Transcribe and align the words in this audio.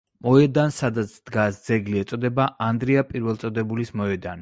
მოედანს 0.27 0.79
სადაც 0.83 1.13
დგას 1.31 1.61
ძეგლი 1.69 2.03
ეწოდება 2.07 2.51
ანდრია 2.71 3.07
პირველწოდებულის 3.15 3.99
მოედანი. 4.03 4.39